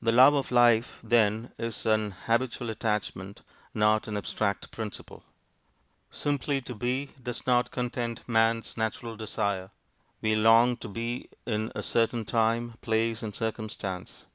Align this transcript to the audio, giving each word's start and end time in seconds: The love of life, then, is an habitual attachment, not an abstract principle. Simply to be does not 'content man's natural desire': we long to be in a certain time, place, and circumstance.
The 0.00 0.12
love 0.12 0.34
of 0.34 0.52
life, 0.52 1.00
then, 1.02 1.50
is 1.58 1.84
an 1.84 2.12
habitual 2.26 2.70
attachment, 2.70 3.42
not 3.74 4.06
an 4.06 4.16
abstract 4.16 4.70
principle. 4.70 5.24
Simply 6.12 6.60
to 6.60 6.76
be 6.76 7.10
does 7.20 7.44
not 7.44 7.72
'content 7.72 8.22
man's 8.28 8.76
natural 8.76 9.16
desire': 9.16 9.72
we 10.22 10.36
long 10.36 10.76
to 10.76 10.88
be 10.88 11.28
in 11.44 11.72
a 11.74 11.82
certain 11.82 12.24
time, 12.24 12.74
place, 12.82 13.20
and 13.20 13.34
circumstance. 13.34 14.26